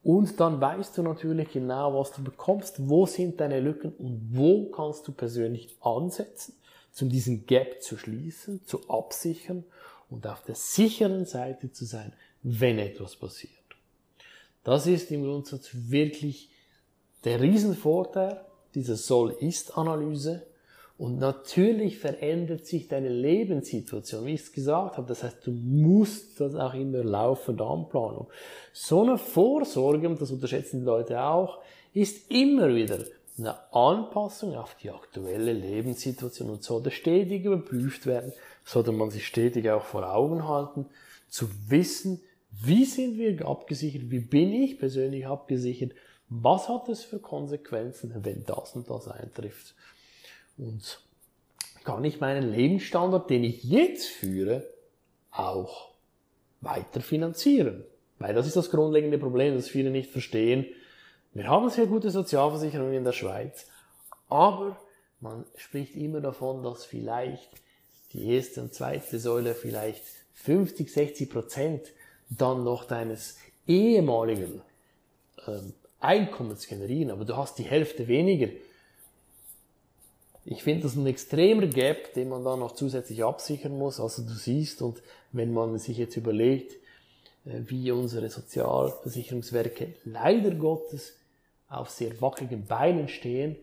Und 0.02 0.38
dann 0.38 0.60
weißt 0.60 0.98
du 0.98 1.02
natürlich 1.02 1.50
genau, 1.50 1.98
was 1.98 2.12
du 2.12 2.22
bekommst, 2.22 2.88
wo 2.88 3.06
sind 3.06 3.40
deine 3.40 3.60
Lücken 3.60 3.92
und 3.92 4.28
wo 4.32 4.66
kannst 4.66 5.08
du 5.08 5.12
persönlich 5.12 5.76
ansetzen, 5.80 6.54
um 7.00 7.08
diesen 7.08 7.46
Gap 7.46 7.82
zu 7.82 7.96
schließen, 7.96 8.64
zu 8.66 8.88
absichern 8.88 9.64
und 10.10 10.26
auf 10.26 10.42
der 10.42 10.54
sicheren 10.54 11.24
Seite 11.24 11.72
zu 11.72 11.86
sein, 11.86 12.12
wenn 12.42 12.78
etwas 12.78 13.16
passiert. 13.16 13.52
Das 14.62 14.86
ist 14.86 15.10
im 15.10 15.24
Grundsatz 15.24 15.70
wirklich 15.72 16.50
der 17.24 17.40
Riesenvorteil 17.40 18.44
dieser 18.74 18.96
Soll-Ist-Analyse. 18.96 20.46
Und 20.96 21.18
natürlich 21.18 21.98
verändert 21.98 22.66
sich 22.66 22.86
deine 22.86 23.08
Lebenssituation, 23.08 24.26
wie 24.26 24.34
ich 24.34 24.42
es 24.42 24.52
gesagt 24.52 24.96
habe. 24.96 25.08
Das 25.08 25.24
heißt, 25.24 25.44
du 25.44 25.50
musst 25.50 26.40
das 26.40 26.54
auch 26.54 26.74
immer 26.74 27.02
laufend 27.02 27.60
anplanen. 27.60 28.26
So 28.72 29.02
eine 29.02 29.18
Vorsorge, 29.18 30.08
und 30.08 30.20
das 30.20 30.30
unterschätzen 30.30 30.80
die 30.80 30.86
Leute 30.86 31.20
auch, 31.20 31.58
ist 31.92 32.30
immer 32.30 32.72
wieder 32.72 32.98
eine 33.36 33.56
Anpassung 33.72 34.54
auf 34.54 34.76
die 34.76 34.90
aktuelle 34.90 35.52
Lebenssituation 35.52 36.50
und 36.50 36.62
sollte 36.62 36.92
stetig 36.92 37.44
überprüft 37.44 38.06
werden, 38.06 38.32
sollte 38.64 38.92
man 38.92 39.10
sich 39.10 39.26
stetig 39.26 39.68
auch 39.70 39.82
vor 39.82 40.14
Augen 40.14 40.46
halten, 40.46 40.86
zu 41.28 41.48
wissen, 41.68 42.20
wie 42.62 42.84
sind 42.84 43.18
wir 43.18 43.44
abgesichert, 43.46 44.10
wie 44.10 44.20
bin 44.20 44.52
ich 44.52 44.78
persönlich 44.78 45.26
abgesichert, 45.26 45.92
was 46.28 46.68
hat 46.68 46.88
es 46.88 47.02
für 47.02 47.18
Konsequenzen, 47.18 48.14
wenn 48.22 48.44
das 48.44 48.76
und 48.76 48.88
das 48.88 49.08
eintrifft. 49.08 49.74
Und 50.56 51.00
kann 51.84 52.04
ich 52.04 52.20
meinen 52.20 52.52
Lebensstandard, 52.52 53.28
den 53.28 53.44
ich 53.44 53.64
jetzt 53.64 54.06
führe, 54.06 54.66
auch 55.30 55.90
weiter 56.60 57.00
finanzieren. 57.00 57.84
Weil 58.18 58.34
das 58.34 58.46
ist 58.46 58.56
das 58.56 58.70
grundlegende 58.70 59.18
Problem, 59.18 59.54
das 59.54 59.68
viele 59.68 59.90
nicht 59.90 60.10
verstehen. 60.10 60.66
Wir 61.32 61.48
haben 61.48 61.68
sehr 61.68 61.86
gute 61.86 62.10
Sozialversicherungen 62.10 62.94
in 62.94 63.04
der 63.04 63.12
Schweiz, 63.12 63.66
aber 64.28 64.78
man 65.20 65.44
spricht 65.56 65.96
immer 65.96 66.20
davon, 66.20 66.62
dass 66.62 66.84
vielleicht 66.84 67.50
die 68.12 68.30
erste 68.30 68.62
und 68.62 68.72
zweite 68.72 69.18
Säule 69.18 69.54
vielleicht 69.54 70.04
50, 70.34 70.92
60 70.92 71.30
Prozent 71.30 71.92
dann 72.30 72.64
noch 72.64 72.84
deines 72.84 73.38
ehemaligen 73.66 74.62
ähm, 75.46 75.74
Einkommens 75.98 76.66
generieren, 76.68 77.10
aber 77.10 77.24
du 77.24 77.36
hast 77.36 77.58
die 77.58 77.64
Hälfte 77.64 78.06
weniger. 78.06 78.48
Ich 80.46 80.62
finde 80.62 80.82
das 80.82 80.94
ein 80.94 81.06
extremer 81.06 81.66
Gap, 81.66 82.12
den 82.14 82.28
man 82.28 82.44
dann 82.44 82.60
noch 82.60 82.72
zusätzlich 82.72 83.24
absichern 83.24 83.78
muss. 83.78 83.98
Also 83.98 84.22
du 84.22 84.32
siehst, 84.32 84.82
und 84.82 85.02
wenn 85.32 85.52
man 85.52 85.78
sich 85.78 85.96
jetzt 85.96 86.16
überlegt, 86.16 86.72
äh, 87.44 87.60
wie 87.66 87.90
unsere 87.90 88.28
Sozialversicherungswerke 88.28 89.94
leider 90.04 90.50
Gottes 90.50 91.14
auf 91.68 91.90
sehr 91.90 92.20
wackeligen 92.20 92.66
Beinen 92.66 93.08
stehen, 93.08 93.56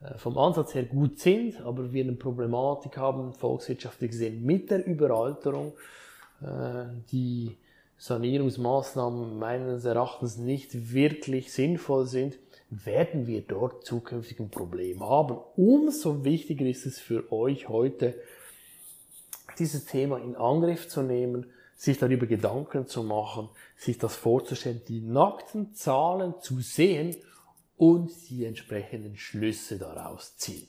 äh, 0.00 0.16
vom 0.16 0.38
Ansatz 0.38 0.74
her 0.74 0.84
gut 0.84 1.18
sind, 1.18 1.60
aber 1.62 1.92
wir 1.92 2.04
eine 2.04 2.12
Problematik 2.12 2.96
haben, 2.96 3.32
volkswirtschaftlich 3.34 4.12
gesehen, 4.12 4.44
mit 4.44 4.70
der 4.70 4.86
Überalterung, 4.86 5.72
äh, 6.40 6.84
die 7.10 7.56
Sanierungsmaßnahmen 7.98 9.40
meines 9.40 9.84
Erachtens 9.84 10.36
nicht 10.36 10.92
wirklich 10.92 11.52
sinnvoll 11.52 12.06
sind, 12.06 12.38
werden 12.70 13.26
wir 13.26 13.42
dort 13.42 13.86
zukünftig 13.86 14.40
ein 14.40 14.50
Problem 14.50 15.02
haben. 15.02 15.38
Umso 15.56 16.24
wichtiger 16.24 16.66
ist 16.66 16.86
es 16.86 16.98
für 16.98 17.32
euch 17.32 17.68
heute, 17.68 18.14
dieses 19.58 19.86
Thema 19.86 20.18
in 20.18 20.36
Angriff 20.36 20.88
zu 20.88 21.02
nehmen, 21.02 21.46
sich 21.74 21.98
darüber 21.98 22.26
Gedanken 22.26 22.86
zu 22.86 23.02
machen, 23.02 23.48
sich 23.76 23.98
das 23.98 24.16
vorzustellen, 24.16 24.82
die 24.88 25.00
nackten 25.00 25.74
Zahlen 25.74 26.34
zu 26.40 26.60
sehen 26.60 27.16
und 27.76 28.10
die 28.28 28.44
entsprechenden 28.44 29.16
Schlüsse 29.16 29.78
daraus 29.78 30.36
ziehen. 30.36 30.68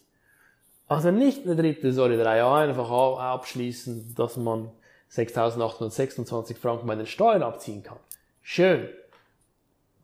Also 0.87 1.11
nicht 1.11 1.45
eine 1.45 1.55
dritte 1.55 1.93
Säule 1.93 2.23
3a 2.23 2.61
einfach 2.61 2.89
abschließen, 2.89 4.15
dass 4.15 4.37
man 4.37 4.71
6.826 5.11 6.55
Franken 6.55 6.87
bei 6.87 6.95
den 6.95 7.05
Steuern 7.05 7.43
abziehen 7.43 7.83
kann. 7.83 7.99
Schön. 8.41 8.89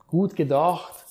Gut 0.07 0.35
gedacht. 0.35 1.04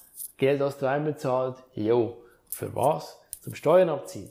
Geld 0.45 0.61
hast 0.61 0.83
du 0.83 0.87
einbezahlt. 0.87 1.57
Jo. 1.75 2.19
Für 2.51 2.77
was? 2.77 3.19
Zum 3.41 3.55
Steuern 3.55 3.89
abziehen. 3.89 4.31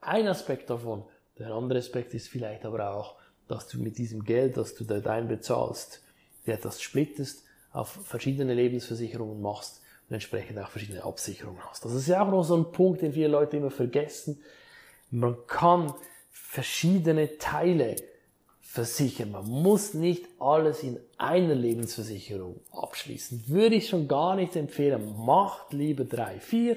Ein 0.00 0.26
Aspekt 0.26 0.68
davon. 0.68 1.04
Der 1.38 1.52
andere 1.52 1.78
Aspekt 1.78 2.12
ist 2.12 2.28
vielleicht 2.28 2.64
aber 2.64 2.90
auch, 2.90 3.14
dass 3.46 3.68
du 3.68 3.78
mit 3.78 3.96
diesem 3.96 4.24
Geld, 4.24 4.56
das 4.56 4.74
du 4.74 4.82
dort 4.82 5.06
einbezahlst, 5.06 6.02
dir 6.44 6.56
das 6.56 6.82
splittest, 6.82 7.44
auf 7.70 7.88
verschiedene 8.04 8.52
Lebensversicherungen 8.52 9.40
machst 9.40 9.80
und 10.08 10.14
entsprechend 10.14 10.58
auch 10.58 10.70
verschiedene 10.70 11.04
Absicherungen 11.04 11.64
hast. 11.70 11.84
Das 11.84 11.94
ist 11.94 12.08
ja 12.08 12.24
auch 12.24 12.32
noch 12.32 12.42
so 12.42 12.56
ein 12.56 12.72
Punkt, 12.72 13.02
den 13.02 13.12
viele 13.12 13.28
Leute 13.28 13.56
immer 13.56 13.70
vergessen. 13.70 14.42
Man 15.12 15.36
kann 15.46 15.94
verschiedene 16.32 17.38
Teile 17.38 17.94
versichern. 18.74 19.30
Man 19.30 19.48
muss 19.48 19.94
nicht 19.94 20.26
alles 20.40 20.82
in 20.82 20.98
einer 21.16 21.54
Lebensversicherung 21.54 22.58
abschließen. 22.72 23.44
Würde 23.46 23.76
ich 23.76 23.88
schon 23.88 24.08
gar 24.08 24.34
nicht 24.34 24.56
empfehlen. 24.56 25.14
Macht 25.24 25.72
lieber 25.72 26.04
drei, 26.04 26.40
vier 26.40 26.76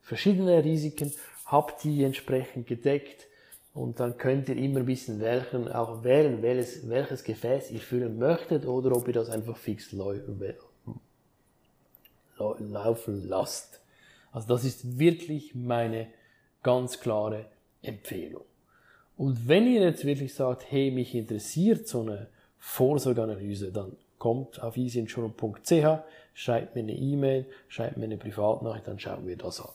verschiedene 0.00 0.64
Risiken, 0.64 1.12
habt 1.46 1.84
die 1.84 2.02
entsprechend 2.02 2.66
gedeckt 2.66 3.28
und 3.72 4.00
dann 4.00 4.18
könnt 4.18 4.48
ihr 4.48 4.56
immer 4.56 4.80
ein 4.80 4.86
bisschen 4.86 5.20
welchen, 5.20 5.70
auch 5.70 6.02
wählen, 6.02 6.42
welches, 6.42 6.88
welches 6.88 7.22
Gefäß 7.22 7.70
ihr 7.70 7.78
füllen 7.78 8.18
möchtet 8.18 8.66
oder 8.66 8.90
ob 8.96 9.06
ihr 9.06 9.14
das 9.14 9.30
einfach 9.30 9.56
fix 9.56 9.92
laufen 9.92 10.40
lasst. 13.28 13.80
Also 14.32 14.48
das 14.48 14.64
ist 14.64 14.98
wirklich 14.98 15.54
meine 15.54 16.08
ganz 16.64 16.98
klare 16.98 17.44
Empfehlung. 17.80 18.42
Und 19.22 19.46
wenn 19.46 19.68
ihr 19.68 19.82
jetzt 19.82 20.04
wirklich 20.04 20.34
sagt, 20.34 20.64
hey, 20.68 20.90
mich 20.90 21.14
interessiert 21.14 21.86
so 21.86 22.00
eine 22.00 22.26
Vorsorgeanalyse, 22.58 23.70
dann 23.70 23.96
kommt 24.18 24.60
auf 24.60 24.76
easyinsurance.ch, 24.76 26.02
schreibt 26.34 26.74
mir 26.74 26.80
eine 26.80 26.96
E-Mail, 26.96 27.46
schreibt 27.68 27.98
mir 27.98 28.06
eine 28.06 28.16
Privatnachricht, 28.16 28.88
dann 28.88 28.98
schauen 28.98 29.24
wir 29.28 29.36
das 29.36 29.60
an. 29.60 29.68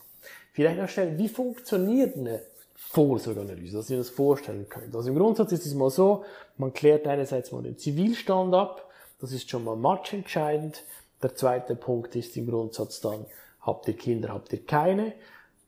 Vielleicht 0.52 0.78
noch 0.78 0.90
schnell, 0.90 1.16
wie 1.16 1.30
funktioniert 1.30 2.18
eine 2.18 2.42
Vorsorgeanalyse, 2.74 3.78
dass 3.78 3.88
ihr 3.88 3.96
das 3.96 4.10
vorstellen 4.10 4.68
könnt. 4.68 4.94
Also 4.94 5.08
im 5.08 5.16
Grundsatz 5.16 5.50
ist 5.52 5.64
es 5.64 5.72
mal 5.72 5.88
so, 5.88 6.26
man 6.58 6.74
klärt 6.74 7.06
einerseits 7.06 7.50
mal 7.50 7.62
den 7.62 7.78
Zivilstand 7.78 8.52
ab, 8.52 8.90
das 9.18 9.32
ist 9.32 9.48
schon 9.48 9.64
mal 9.64 9.76
matchentscheidend. 9.76 10.84
Der 11.22 11.34
zweite 11.34 11.74
Punkt 11.74 12.14
ist 12.16 12.36
im 12.36 12.48
Grundsatz 12.48 13.00
dann, 13.00 13.24
habt 13.62 13.88
ihr 13.88 13.96
Kinder, 13.96 14.28
habt 14.28 14.52
ihr 14.52 14.62
keine. 14.66 15.14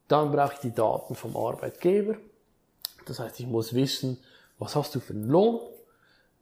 Dann 0.07 0.33
brauche 0.33 0.53
ich 0.53 0.61
die 0.61 0.75
Daten 0.75 1.15
vom 1.15 1.35
Arbeitgeber. 1.35 2.17
Das 3.11 3.19
heißt, 3.19 3.41
ich 3.41 3.47
muss 3.49 3.75
wissen, 3.75 4.19
was 4.61 4.77
hast 4.77 4.95
du 4.95 5.01
für 5.01 5.15
einen 5.15 5.29
Lohn? 5.29 5.59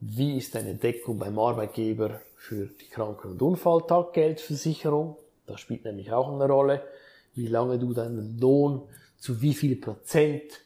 Wie 0.01 0.37
ist 0.37 0.55
deine 0.55 0.75
Deckung 0.75 1.19
beim 1.19 1.39
Arbeitgeber 1.39 2.21
für 2.37 2.67
die 2.67 2.89
Kranken- 2.91 3.31
und 3.31 3.41
Unfalltaggeldversicherung? 3.41 5.17
Das 5.47 5.61
spielt 5.61 5.87
nämlich 5.87 6.13
auch 6.13 6.31
eine 6.31 6.47
Rolle. 6.47 6.83
Wie 7.35 7.47
lange 7.47 7.79
du 7.79 7.95
deinen 7.95 8.39
Lohn 8.39 8.87
zu 9.17 9.41
wie 9.41 9.55
viel 9.55 9.77
Prozent 9.77 10.61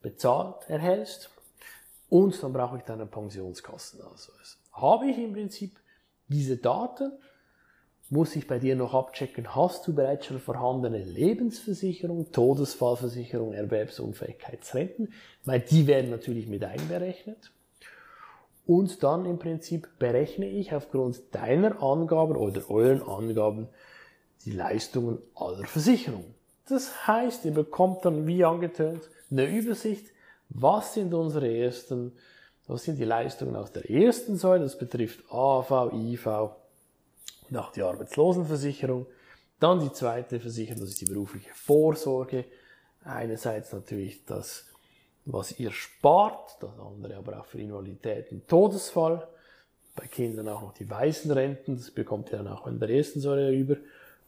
bezahlt 0.00 0.68
erhältst. 0.68 1.28
Und 2.08 2.40
dann 2.40 2.52
brauche 2.52 2.76
ich 2.76 2.84
deine 2.84 3.06
Pensionskassen. 3.06 4.02
Also 4.02 4.30
habe 4.74 5.10
ich 5.10 5.18
im 5.18 5.32
Prinzip 5.32 5.76
diese 6.28 6.56
Daten 6.56 7.10
muss 8.08 8.36
ich 8.36 8.46
bei 8.46 8.58
dir 8.58 8.76
noch 8.76 8.94
abchecken, 8.94 9.54
hast 9.54 9.86
du 9.86 9.94
bereits 9.94 10.26
schon 10.26 10.38
vorhandene 10.38 11.02
Lebensversicherung, 11.02 12.30
Todesfallversicherung, 12.30 13.52
Erwerbsunfähigkeitsrenten, 13.52 15.12
weil 15.44 15.60
die 15.60 15.86
werden 15.86 16.10
natürlich 16.10 16.46
mit 16.46 16.64
einberechnet. 16.64 17.50
Und 18.64 19.02
dann 19.02 19.26
im 19.26 19.38
Prinzip 19.38 19.88
berechne 19.98 20.48
ich 20.48 20.74
aufgrund 20.74 21.34
deiner 21.34 21.82
Angaben 21.82 22.36
oder 22.36 22.68
euren 22.68 23.02
Angaben 23.02 23.68
die 24.44 24.52
Leistungen 24.52 25.18
aller 25.34 25.66
Versicherungen. 25.66 26.34
Das 26.68 27.06
heißt, 27.06 27.44
ihr 27.44 27.52
bekommt 27.52 28.04
dann, 28.04 28.26
wie 28.26 28.44
angetönt, 28.44 29.08
eine 29.30 29.46
Übersicht, 29.46 30.06
was 30.48 30.94
sind 30.94 31.14
unsere 31.14 31.48
ersten, 31.48 32.12
was 32.66 32.84
sind 32.84 32.98
die 32.98 33.04
Leistungen 33.04 33.54
aus 33.56 33.72
der 33.72 33.88
ersten 33.88 34.36
Säule, 34.36 34.64
das 34.64 34.78
betrifft 34.78 35.24
AV, 35.30 35.92
IV, 35.92 36.26
nach 37.50 37.72
die 37.72 37.82
Arbeitslosenversicherung. 37.82 39.06
Dann 39.58 39.80
die 39.80 39.92
zweite 39.92 40.38
Versicherung, 40.40 40.80
das 40.80 40.90
ist 40.90 41.00
die 41.00 41.06
berufliche 41.06 41.50
Vorsorge. 41.54 42.44
Einerseits 43.04 43.72
natürlich 43.72 44.24
das, 44.24 44.66
was 45.24 45.58
ihr 45.58 45.70
spart, 45.70 46.56
das 46.60 46.78
andere 46.78 47.16
aber 47.16 47.40
auch 47.40 47.46
für 47.46 47.60
Invalidität 47.60 48.30
und 48.32 48.46
Todesfall. 48.48 49.26
Bei 49.94 50.06
Kindern 50.06 50.48
auch 50.48 50.60
noch 50.60 50.74
die 50.74 50.90
Waisenrenten, 50.90 51.76
das 51.76 51.90
bekommt 51.90 52.30
ihr 52.30 52.38
dann 52.38 52.48
auch 52.48 52.66
in 52.66 52.78
der 52.78 52.90
ersten 52.90 53.20
Säule 53.20 53.50
über. 53.50 53.76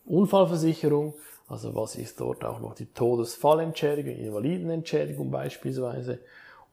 Unfallversicherung 0.07 1.15
Also 1.49 1.75
was 1.75 1.97
ist 1.97 2.21
dort 2.21 2.45
auch 2.45 2.61
noch 2.61 2.75
die 2.75 2.87
Todesfallentschädigung, 2.87 4.15
Invalidenentschädigung 4.17 5.31
beispielsweise. 5.31 6.21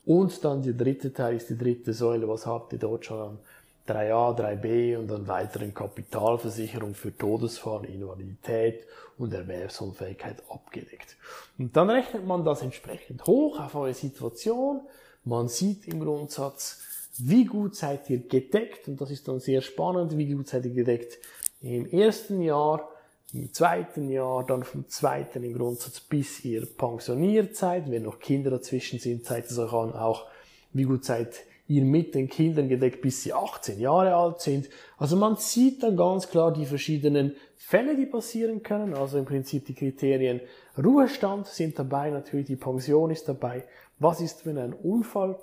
Und 0.05 0.43
dann 0.45 0.61
der 0.61 0.73
dritte 0.73 1.11
Teil 1.11 1.35
ist 1.35 1.49
die 1.49 1.57
dritte 1.57 1.93
Säule. 1.93 2.27
Was 2.29 2.45
habt 2.45 2.71
ihr 2.73 2.79
dort 2.79 3.05
schon 3.05 3.19
an 3.19 3.39
3a, 3.87 4.35
3b 4.35 4.97
und 4.97 5.07
dann 5.07 5.27
weiteren 5.27 5.73
Kapitalversicherung 5.73 6.95
für 6.95 7.15
Todesfall, 7.15 7.85
Invalidität 7.85 8.85
und 9.17 9.33
Erwerbsunfähigkeit 9.33 10.43
abgedeckt. 10.49 11.15
Und 11.57 11.75
dann 11.75 11.89
rechnet 11.89 12.25
man 12.25 12.43
das 12.43 12.61
entsprechend 12.61 13.25
hoch 13.27 13.59
auf 13.59 13.75
eure 13.75 13.93
Situation. 13.93 14.81
Man 15.23 15.47
sieht 15.47 15.87
im 15.87 15.99
Grundsatz, 15.99 16.81
wie 17.17 17.45
gut 17.45 17.75
seid 17.75 18.09
ihr 18.09 18.19
gedeckt 18.27 18.87
und 18.87 18.99
das 18.99 19.11
ist 19.11 19.27
dann 19.27 19.39
sehr 19.39 19.61
spannend, 19.61 20.17
wie 20.17 20.33
gut 20.33 20.47
seid 20.47 20.65
ihr 20.65 20.73
gedeckt 20.73 21.17
im 21.61 21.89
ersten 21.89 22.41
Jahr, 22.41 22.89
im 23.33 23.53
zweiten 23.53 24.09
Jahr, 24.09 24.45
dann 24.45 24.63
vom 24.63 24.87
zweiten 24.87 25.43
im 25.43 25.53
Grundsatz 25.53 25.99
bis 25.99 26.43
ihr 26.45 26.65
pensioniert 26.65 27.55
seid. 27.55 27.89
Wenn 27.89 28.03
noch 28.03 28.19
Kinder 28.19 28.51
dazwischen 28.51 28.99
sind, 28.99 29.25
zeigt 29.25 29.49
es 29.49 29.57
euch 29.57 29.73
an, 29.73 29.93
auch 29.93 30.25
wie 30.73 30.83
gut 30.83 31.05
seid 31.05 31.33
ihr 31.33 31.54
mit 31.67 32.13
den 32.13 32.29
Kindern 32.29 32.69
gedeckt, 32.69 33.01
bis 33.01 33.23
sie 33.23 33.33
18 33.33 33.79
Jahre 33.79 34.15
alt 34.15 34.41
sind. 34.41 34.69
Also 34.97 35.15
man 35.15 35.35
sieht 35.37 35.81
dann 35.81 35.97
ganz 35.97 36.29
klar 36.29 36.53
die 36.53 36.65
verschiedenen 36.65 37.35
Fälle, 37.55 37.95
die 37.95 38.05
passieren 38.05 38.61
können. 38.61 38.93
Also 38.93 39.17
im 39.17 39.25
Prinzip 39.25 39.65
die 39.65 39.73
Kriterien 39.73 40.41
Ruhestand 40.77 41.47
sind 41.47 41.79
dabei, 41.79 42.09
natürlich 42.09 42.47
die 42.47 42.55
Pension 42.55 43.09
ist 43.09 43.27
dabei. 43.27 43.63
Was 43.97 44.21
ist, 44.21 44.45
wenn 44.45 44.57
ein 44.57 44.73
Unfall 44.73 45.39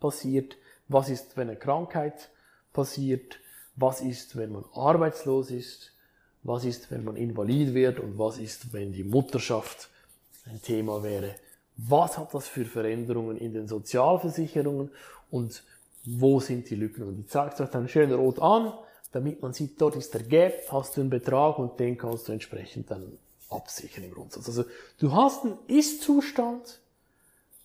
passiert? 0.00 0.56
Was 0.88 1.08
ist, 1.08 1.36
wenn 1.36 1.48
eine 1.48 1.58
Krankheit 1.58 2.30
passiert? 2.72 3.38
Was 3.76 4.00
ist, 4.00 4.36
wenn 4.36 4.52
man 4.52 4.64
arbeitslos 4.74 5.50
ist? 5.50 5.92
Was 6.42 6.64
ist, 6.64 6.90
wenn 6.90 7.04
man 7.04 7.16
invalid 7.16 7.72
wird? 7.72 8.00
Und 8.00 8.18
was 8.18 8.38
ist, 8.38 8.72
wenn 8.72 8.92
die 8.92 9.04
Mutterschaft 9.04 9.88
ein 10.44 10.60
Thema 10.60 11.02
wäre? 11.02 11.36
Was 11.76 12.18
hat 12.18 12.34
das 12.34 12.48
für 12.48 12.64
Veränderungen 12.64 13.36
in 13.36 13.54
den 13.54 13.68
Sozialversicherungen? 13.68 14.90
Und 15.32 15.64
wo 16.04 16.38
sind 16.38 16.70
die 16.70 16.76
Lücken? 16.76 17.02
Und 17.02 17.18
ich 17.18 17.28
zeige 17.28 17.54
es 17.54 17.60
euch 17.60 17.70
dann 17.70 17.88
schön 17.88 18.12
rot 18.12 18.38
an, 18.38 18.72
damit 19.10 19.42
man 19.42 19.52
sieht, 19.52 19.80
dort 19.80 19.96
ist 19.96 20.14
der 20.14 20.22
Gap, 20.22 20.70
hast 20.70 20.96
du 20.96 21.00
einen 21.00 21.10
Betrag 21.10 21.58
und 21.58 21.80
den 21.80 21.98
kannst 21.98 22.28
du 22.28 22.32
entsprechend 22.32 22.90
dann 22.90 23.18
absichern 23.50 24.04
im 24.04 24.12
Grundsatz. 24.12 24.46
Also 24.46 24.64
du 24.98 25.12
hast 25.12 25.44
einen 25.44 25.58
Ist-Zustand 25.66 26.80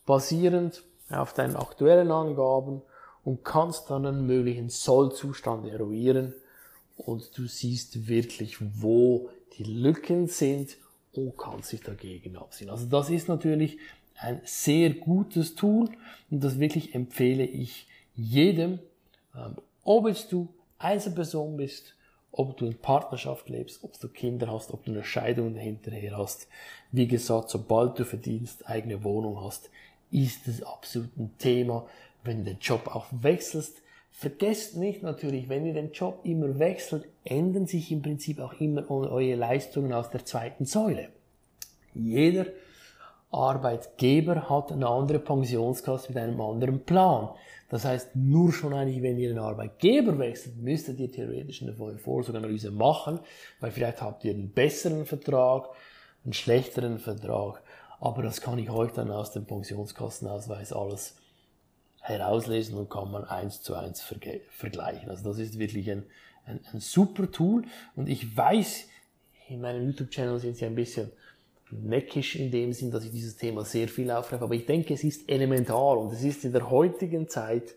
basierend 0.06 0.84
auf 1.10 1.34
deinen 1.34 1.56
aktuellen 1.56 2.12
Angaben 2.12 2.82
und 3.24 3.44
kannst 3.44 3.90
dann 3.90 4.06
einen 4.06 4.26
möglichen 4.26 4.70
Soll-Zustand 4.70 5.68
eruieren 5.68 6.34
und 6.98 7.38
du 7.38 7.48
siehst 7.48 8.08
wirklich, 8.08 8.58
wo 8.82 9.30
die 9.58 9.64
Lücken 9.64 10.28
sind 10.28 10.78
und 11.14 11.38
kannst 11.38 11.72
dich 11.72 11.82
dagegen 11.82 12.38
abziehen. 12.38 12.70
Also 12.70 12.86
das 12.86 13.10
ist 13.10 13.28
natürlich 13.28 13.78
ein 14.20 14.42
sehr 14.44 14.92
gutes 14.92 15.56
Tool 15.56 15.90
und 16.30 16.44
das 16.44 16.60
wirklich 16.60 16.96
empfehle 16.96 17.46
ich 17.46 17.88
jedem, 18.16 18.80
ähm, 19.36 19.56
ob 19.84 20.08
jetzt 20.08 20.32
du 20.32 20.48
Einzelperson 20.80 21.58
bist, 21.58 21.96
ob 22.32 22.58
du 22.58 22.66
in 22.66 22.78
Partnerschaft 22.78 23.50
lebst, 23.50 23.84
ob 23.84 24.00
du 24.00 24.08
Kinder 24.08 24.52
hast, 24.52 24.72
ob 24.72 24.86
du 24.86 24.92
eine 24.92 25.04
Scheidung 25.04 25.56
hinterher 25.56 26.18
hast. 26.18 26.48
Wie 26.92 27.08
gesagt, 27.08 27.50
sobald 27.50 27.98
du 27.98 28.06
verdienst, 28.06 28.68
eigene 28.70 29.04
Wohnung 29.04 29.42
hast, 29.44 29.70
ist 30.12 30.48
es 30.48 30.62
absolut 30.64 31.16
ein 31.18 31.32
Thema, 31.38 31.88
wenn 32.24 32.40
du 32.40 32.52
den 32.52 32.60
Job 32.60 32.88
auch 32.88 33.08
wechselst. 33.12 33.82
Vergesst 34.12 34.76
nicht 34.78 35.04
natürlich, 35.04 35.48
wenn 35.48 35.66
ihr 35.66 35.74
den 35.74 35.92
Job 35.92 36.22
immer 36.24 36.60
wechselt, 36.60 37.06
ändern 37.24 37.68
sich 37.68 37.92
im 37.92 38.02
Prinzip 38.02 38.40
auch 38.40 38.60
immer 38.60 38.90
eure 38.90 39.36
Leistungen 39.36 39.94
aus 39.94 40.10
der 40.10 40.26
zweiten 40.26 40.66
Säule. 40.66 41.10
Jeder 41.94 42.48
Arbeitgeber 43.32 44.50
hat 44.50 44.72
eine 44.72 44.88
andere 44.88 45.20
Pensionskasse 45.20 46.10
mit 46.10 46.18
einem 46.18 46.40
anderen 46.40 46.84
Plan. 46.84 47.30
Das 47.70 47.84
heißt, 47.84 48.16
nur 48.16 48.54
schon 48.54 48.74
eigentlich, 48.74 49.02
wenn 49.02 49.18
ihr 49.18 49.30
einen 49.30 49.40
Arbeitgeber 49.40 50.18
wechselt, 50.18 50.58
müsstet 50.58 51.00
ihr 51.00 51.12
theoretisch 51.12 51.62
eine 51.62 51.74
Vorsorgeanalyse 51.74 52.72
machen, 52.72 53.20
weil 53.60 53.72
vielleicht 53.72 54.02
habt 54.02 54.24
ihr 54.24 54.34
einen 54.34 54.52
besseren 54.52 55.06
Vertrag, 55.06 55.68
einen 56.24 56.34
schlechteren 56.34 57.00
Vertrag, 57.00 57.62
aber 58.00 58.24
das 58.24 58.40
kann 58.40 58.58
ich 58.60 58.70
euch 58.70 58.92
dann 58.92 59.12
aus 59.12 59.32
dem 59.32 59.46
Pensionskassenausweis 59.46 60.72
alles 60.72 61.18
herauslesen 62.00 62.78
und 62.78 62.90
kann 62.90 63.12
man 63.12 63.26
eins 63.26 63.62
zu 63.62 63.76
eins 63.76 64.02
vergleichen. 64.02 65.10
Also 65.10 65.30
das 65.30 65.40
ist 65.40 65.60
wirklich 65.60 65.92
ein, 65.92 66.04
ein, 66.46 66.62
ein 66.72 66.80
super 66.80 67.30
Tool 67.30 67.66
und 67.98 68.08
ich 68.08 68.38
weiß, 68.38 68.88
in 69.50 69.62
meinem 69.62 69.88
YouTube-Channel 69.88 70.40
sind 70.40 70.56
sie 70.56 70.66
ein 70.66 70.76
bisschen 70.76 71.12
neckisch 71.72 72.36
in 72.36 72.52
dem 72.52 72.74
Sinn, 72.74 72.92
dass 72.92 73.04
ich 73.04 73.12
dieses 73.12 73.36
Thema 73.36 73.66
sehr 73.66 73.88
viel 73.88 74.10
aufgreife, 74.12 74.44
aber 74.44 74.56
ich 74.56 74.66
denke, 74.66 74.94
es 74.94 75.04
ist 75.04 75.30
elementar 75.30 75.98
und 75.98 76.14
es 76.14 76.24
ist 76.24 76.46
in 76.46 76.54
der 76.54 76.70
heutigen 76.70 77.28
Zeit 77.28 77.76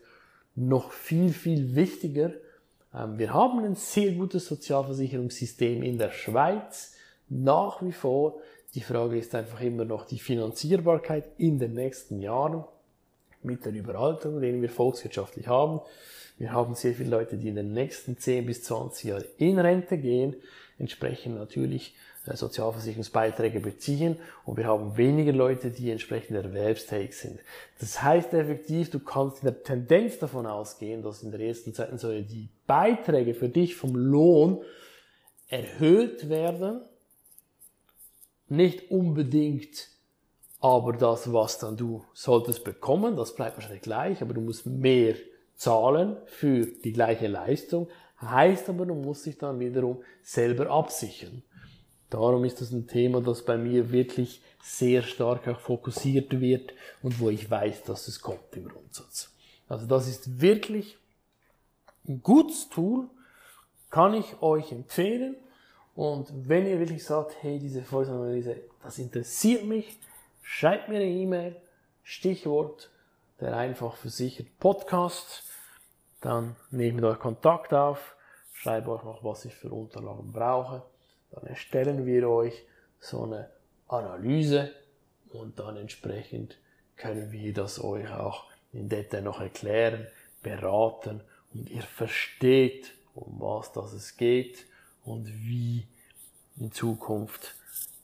noch 0.55 0.91
viel, 0.91 1.33
viel 1.33 1.75
wichtiger. 1.75 2.31
Ähm, 2.93 3.17
wir 3.17 3.33
haben 3.33 3.59
ein 3.63 3.75
sehr 3.75 4.11
gutes 4.13 4.47
Sozialversicherungssystem 4.47 5.83
in 5.83 5.97
der 5.97 6.11
Schweiz, 6.11 6.95
nach 7.29 7.81
wie 7.81 7.91
vor. 7.91 8.39
Die 8.73 8.81
Frage 8.81 9.17
ist 9.17 9.35
einfach 9.35 9.61
immer 9.61 9.85
noch 9.85 10.05
die 10.05 10.19
Finanzierbarkeit 10.19 11.25
in 11.37 11.59
den 11.59 11.73
nächsten 11.73 12.19
Jahren 12.19 12.63
mit 13.43 13.65
der 13.65 13.73
Überalterung, 13.73 14.39
den 14.41 14.61
wir 14.61 14.69
volkswirtschaftlich 14.69 15.47
haben. 15.47 15.81
Wir 16.41 16.53
haben 16.53 16.73
sehr 16.73 16.95
viele 16.95 17.11
Leute, 17.11 17.37
die 17.37 17.49
in 17.49 17.55
den 17.55 17.71
nächsten 17.71 18.17
10 18.17 18.47
bis 18.47 18.63
20 18.63 19.03
Jahren 19.03 19.25
in 19.37 19.59
Rente 19.59 19.99
gehen, 19.99 20.35
entsprechend 20.79 21.35
natürlich 21.35 21.93
äh, 22.25 22.35
Sozialversicherungsbeiträge 22.35 23.59
beziehen. 23.59 24.17
Und 24.43 24.57
wir 24.57 24.65
haben 24.65 24.97
weniger 24.97 25.33
Leute, 25.33 25.69
die 25.69 25.91
entsprechend 25.91 26.35
erwerbstätig 26.35 27.15
sind. 27.15 27.39
Das 27.79 28.01
heißt 28.01 28.33
effektiv, 28.33 28.89
du 28.89 28.97
kannst 28.97 29.43
in 29.43 29.49
der 29.49 29.61
Tendenz 29.61 30.17
davon 30.17 30.47
ausgehen, 30.47 31.03
dass 31.03 31.21
in 31.21 31.29
der 31.29 31.41
ersten 31.41 31.75
Zeit 31.75 31.91
die 32.01 32.49
Beiträge 32.65 33.35
für 33.35 33.49
dich 33.49 33.75
vom 33.75 33.95
Lohn 33.95 34.63
erhöht 35.47 36.27
werden, 36.27 36.81
nicht 38.47 38.89
unbedingt 38.89 39.89
aber 40.59 40.93
das, 40.93 41.31
was 41.31 41.59
dann 41.59 41.77
du 41.77 42.03
solltest 42.13 42.63
bekommen, 42.63 43.15
das 43.15 43.35
bleibt 43.35 43.57
wahrscheinlich 43.57 43.83
gleich, 43.83 44.23
aber 44.23 44.33
du 44.33 44.41
musst 44.41 44.65
mehr 44.65 45.15
zahlen 45.61 46.17
für 46.25 46.65
die 46.65 46.91
gleiche 46.91 47.27
Leistung, 47.27 47.87
heißt 48.19 48.69
aber, 48.69 48.87
du 48.87 48.95
musst 48.95 49.27
dich 49.27 49.37
dann 49.37 49.59
wiederum 49.59 50.01
selber 50.23 50.71
absichern. 50.71 51.43
Darum 52.09 52.43
ist 52.45 52.61
das 52.61 52.71
ein 52.71 52.87
Thema, 52.87 53.21
das 53.21 53.45
bei 53.45 53.57
mir 53.57 53.91
wirklich 53.91 54.41
sehr 54.63 55.03
stark 55.03 55.47
auch 55.47 55.59
fokussiert 55.59 56.41
wird 56.41 56.73
und 57.03 57.19
wo 57.19 57.29
ich 57.29 57.49
weiß, 57.49 57.83
dass 57.83 58.07
es 58.07 58.21
kommt 58.21 58.55
im 58.55 58.69
Grundsatz. 58.69 59.31
Also 59.69 59.85
das 59.85 60.07
ist 60.07 60.41
wirklich 60.41 60.97
ein 62.07 62.23
gutes 62.23 62.69
Tool, 62.69 63.07
kann 63.91 64.15
ich 64.15 64.41
euch 64.41 64.71
empfehlen. 64.71 65.35
Und 65.95 66.27
wenn 66.47 66.65
ihr 66.65 66.79
wirklich 66.79 67.03
sagt, 67.03 67.35
hey, 67.43 67.59
diese 67.59 67.83
Voice-Analyse, 67.83 68.61
das 68.81 68.97
interessiert 68.97 69.65
mich, 69.65 69.99
schreibt 70.41 70.89
mir 70.89 70.95
eine 70.95 71.05
E-Mail, 71.05 71.55
Stichwort 72.01 72.89
der 73.41 73.57
einfach 73.57 73.95
versichert 73.95 74.47
Podcast, 74.59 75.43
dann 76.21 76.55
nehmt 76.69 77.03
euch 77.03 77.19
Kontakt 77.19 77.73
auf, 77.73 78.15
schreibt 78.53 78.87
euch 78.87 79.03
noch, 79.03 79.23
was 79.23 79.45
ich 79.45 79.55
für 79.55 79.71
Unterlagen 79.71 80.31
brauche, 80.31 80.83
dann 81.31 81.45
erstellen 81.47 82.05
wir 82.05 82.29
euch 82.29 82.63
so 82.99 83.23
eine 83.23 83.49
Analyse 83.87 84.71
und 85.29 85.59
dann 85.59 85.77
entsprechend 85.77 86.57
können 86.95 87.31
wir 87.31 87.53
das 87.53 87.83
euch 87.83 88.09
auch 88.11 88.45
in 88.73 88.87
Detail 88.87 89.21
noch 89.21 89.41
erklären, 89.41 90.07
beraten 90.43 91.21
und 91.53 91.69
ihr 91.69 91.81
versteht, 91.81 92.93
um 93.15 93.39
was 93.39 93.71
das 93.73 93.93
es 93.93 94.17
geht 94.17 94.65
und 95.03 95.27
wie 95.27 95.87
in 96.57 96.71
Zukunft 96.71 97.55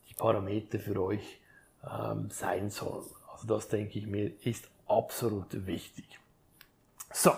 die 0.09 0.13
Parameter 0.15 0.79
für 0.79 1.01
euch 1.01 1.39
ähm, 1.83 2.29
sein 2.31 2.69
sollen. 2.69 3.05
Also 3.31 3.47
das 3.47 3.67
denke 3.67 3.99
ich 3.99 4.07
mir 4.07 4.31
ist 4.43 4.67
absolut 4.87 5.67
wichtig. 5.67 6.19
So, 7.13 7.31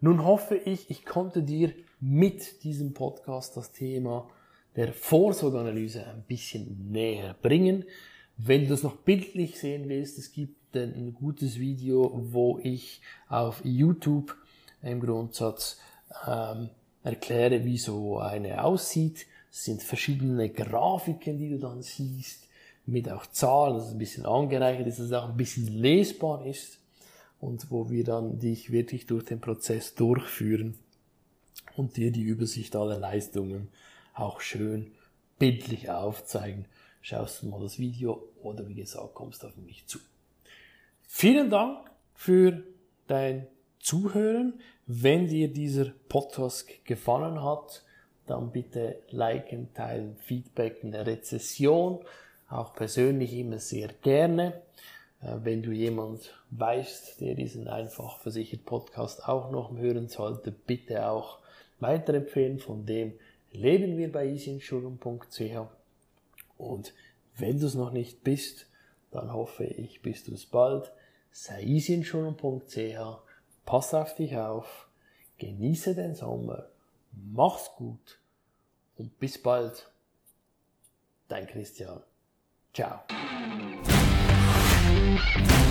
nun 0.00 0.24
hoffe 0.24 0.56
ich, 0.56 0.90
ich 0.90 1.04
konnte 1.04 1.42
dir 1.42 1.72
mit 2.00 2.62
diesem 2.62 2.94
Podcast 2.94 3.56
das 3.56 3.72
Thema 3.72 4.28
der 4.76 4.92
Vorsorgeanalyse 4.92 6.06
ein 6.06 6.22
bisschen 6.22 6.90
näher 6.92 7.34
bringen. 7.42 7.84
Wenn 8.36 8.62
du 8.62 8.68
das 8.68 8.84
noch 8.84 8.96
bildlich 8.96 9.58
sehen 9.58 9.88
willst, 9.88 10.18
es 10.18 10.32
gibt 10.32 10.76
ein 10.76 11.14
gutes 11.14 11.58
Video, 11.58 12.12
wo 12.30 12.60
ich 12.62 13.00
auf 13.28 13.60
YouTube 13.64 14.36
im 14.82 15.00
Grundsatz 15.00 15.80
ähm, 16.26 16.70
erkläre, 17.02 17.64
wie 17.64 17.78
so 17.78 18.18
eine 18.18 18.62
aussieht. 18.62 19.26
Es 19.50 19.64
sind 19.64 19.82
verschiedene 19.82 20.50
Grafiken, 20.50 21.38
die 21.38 21.50
du 21.50 21.58
dann 21.58 21.82
siehst 21.82 22.46
mit 22.86 23.10
auch 23.10 23.26
Zahlen, 23.26 23.74
dass 23.74 23.86
es 23.86 23.92
ein 23.92 23.98
bisschen 23.98 24.26
angereichert 24.26 24.86
ist, 24.86 24.98
dass 24.98 25.06
es 25.06 25.12
auch 25.12 25.28
ein 25.28 25.36
bisschen 25.36 25.66
lesbar 25.66 26.46
ist 26.46 26.78
und 27.40 27.70
wo 27.70 27.90
wir 27.90 28.04
dann 28.04 28.38
dich 28.38 28.72
wirklich 28.72 29.06
durch 29.06 29.24
den 29.24 29.40
Prozess 29.40 29.94
durchführen 29.94 30.78
und 31.76 31.96
dir 31.96 32.10
die 32.10 32.22
Übersicht 32.22 32.74
aller 32.76 32.98
Leistungen 32.98 33.68
auch 34.14 34.40
schön 34.40 34.92
bildlich 35.38 35.90
aufzeigen, 35.90 36.66
schaust 37.00 37.42
du 37.42 37.48
mal 37.48 37.60
das 37.60 37.78
Video 37.78 38.28
oder 38.42 38.68
wie 38.68 38.74
gesagt, 38.74 39.14
kommst 39.14 39.44
auf 39.44 39.56
mich 39.56 39.86
zu. 39.86 39.98
Vielen 41.06 41.50
Dank 41.50 41.90
für 42.14 42.64
dein 43.06 43.46
Zuhören. 43.78 44.60
Wenn 44.86 45.28
dir 45.28 45.52
dieser 45.52 45.92
Podcast 46.08 46.66
gefallen 46.84 47.42
hat, 47.42 47.84
dann 48.26 48.50
bitte 48.50 49.00
liken, 49.10 49.72
teilen, 49.74 50.16
Feedback, 50.16 50.80
eine 50.82 51.06
Rezession, 51.06 52.04
auch 52.48 52.74
persönlich 52.74 53.32
immer 53.34 53.58
sehr 53.58 53.88
gerne. 54.02 54.62
Äh, 55.22 55.36
wenn 55.42 55.62
du 55.62 55.72
jemand 55.72 56.34
weißt, 56.50 57.20
der 57.20 57.34
diesen 57.34 57.68
einfach 57.68 58.18
versichert 58.18 58.64
Podcast 58.64 59.26
auch 59.28 59.50
noch 59.50 59.76
hören 59.76 60.08
sollte, 60.08 60.52
bitte 60.52 61.08
auch 61.08 61.38
weiterempfehlen. 61.80 62.58
Von 62.58 62.86
dem 62.86 63.12
leben 63.52 63.96
wir 63.96 64.10
bei 64.12 64.26
easyinsurance.ch. 64.26 65.68
Und 66.56 66.92
wenn 67.36 67.60
du 67.60 67.66
es 67.66 67.74
noch 67.74 67.92
nicht 67.92 68.24
bist, 68.24 68.66
dann 69.10 69.32
hoffe 69.32 69.64
ich, 69.64 70.02
bist 70.02 70.28
du 70.28 70.34
es 70.34 70.46
bald. 70.46 70.92
Sei 71.30 71.62
easyinsurance.ch. 71.62 73.18
Pass 73.64 73.94
auf 73.94 74.14
dich 74.14 74.36
auf. 74.36 74.88
Genieße 75.38 75.94
den 75.94 76.14
Sommer. 76.14 76.66
Mach's 77.12 77.70
gut. 77.76 78.18
Und 78.96 79.18
bis 79.18 79.40
bald. 79.40 79.90
Dein 81.28 81.46
Christian. 81.46 82.02
Ciao. 82.72 83.02
Thank 85.18 85.62
you. 85.62 85.67